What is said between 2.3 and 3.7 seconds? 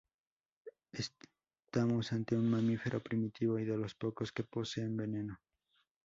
un mamífero primitivo, y